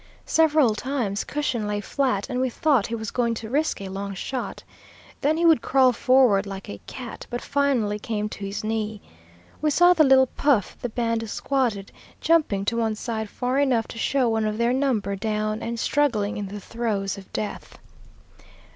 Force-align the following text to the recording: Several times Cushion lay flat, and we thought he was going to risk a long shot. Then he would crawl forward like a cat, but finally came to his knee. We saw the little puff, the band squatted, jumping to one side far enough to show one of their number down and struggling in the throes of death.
Several 0.25 0.73
times 0.73 1.23
Cushion 1.23 1.67
lay 1.67 1.79
flat, 1.79 2.27
and 2.27 2.41
we 2.41 2.49
thought 2.49 2.87
he 2.87 2.95
was 2.95 3.11
going 3.11 3.35
to 3.35 3.51
risk 3.51 3.79
a 3.81 3.87
long 3.89 4.15
shot. 4.15 4.63
Then 5.21 5.37
he 5.37 5.45
would 5.45 5.61
crawl 5.61 5.93
forward 5.93 6.47
like 6.47 6.67
a 6.67 6.81
cat, 6.87 7.27
but 7.29 7.39
finally 7.39 7.99
came 7.99 8.27
to 8.29 8.43
his 8.43 8.63
knee. 8.63 8.99
We 9.61 9.69
saw 9.69 9.93
the 9.93 10.03
little 10.03 10.25
puff, 10.25 10.75
the 10.81 10.89
band 10.89 11.29
squatted, 11.29 11.91
jumping 12.19 12.65
to 12.65 12.77
one 12.77 12.95
side 12.95 13.29
far 13.29 13.59
enough 13.59 13.87
to 13.89 13.99
show 13.99 14.27
one 14.27 14.45
of 14.45 14.57
their 14.57 14.73
number 14.73 15.15
down 15.15 15.61
and 15.61 15.79
struggling 15.79 16.35
in 16.37 16.47
the 16.47 16.59
throes 16.59 17.15
of 17.15 17.31
death. 17.31 17.77